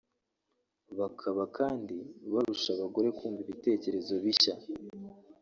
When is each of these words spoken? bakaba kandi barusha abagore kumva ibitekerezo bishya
bakaba 0.99 1.43
kandi 1.57 1.95
barusha 2.33 2.69
abagore 2.75 3.07
kumva 3.17 3.39
ibitekerezo 3.45 4.13
bishya 4.23 4.53